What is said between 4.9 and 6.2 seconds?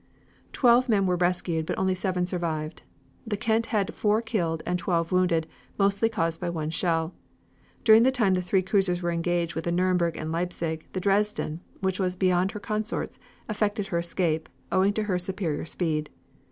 wounded, mostly